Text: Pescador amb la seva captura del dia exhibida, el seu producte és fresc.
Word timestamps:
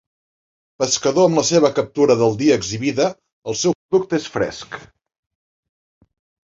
Pescador 0.83 1.29
amb 1.31 1.39
la 1.41 1.43
seva 1.49 1.71
captura 1.81 2.17
del 2.23 2.33
dia 2.41 2.57
exhibida, 2.63 3.09
el 3.53 3.61
seu 3.61 3.77
producte 3.79 4.23
és 4.23 4.27
fresc. 4.39 4.83